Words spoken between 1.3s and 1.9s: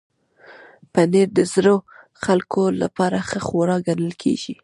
د زړو